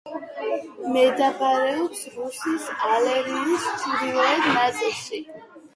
მდებარეობს 0.95 2.01
რურის 2.15 2.67
არეალის 2.95 3.71
ჩრდილოეთ 3.85 4.53
ნაწილში. 4.59 5.27